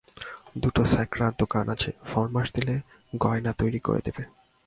[0.57, 2.75] দুটো স্যাকরার দোকান আছে, ফরমাশ দিলে
[3.13, 4.23] গয়না তৈরি করে দেবে।